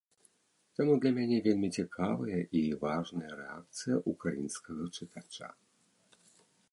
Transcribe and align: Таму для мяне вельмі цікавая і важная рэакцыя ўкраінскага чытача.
Таму 0.77 0.93
для 1.01 1.11
мяне 1.17 1.35
вельмі 1.47 1.67
цікавая 1.83 2.39
і 2.59 2.63
важная 2.85 3.31
рэакцыя 3.41 3.95
ўкраінскага 4.13 4.83
чытача. 4.97 5.47